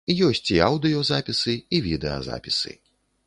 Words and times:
Ёсць 0.27 0.47
і 0.53 0.55
аўдыёзапісы, 0.67 1.53
і 1.77 1.81
відэазапісы. 1.87 2.73